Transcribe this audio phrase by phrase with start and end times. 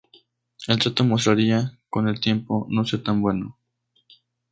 [0.67, 3.59] El trato mostraría con el tiempo no ser tan bueno.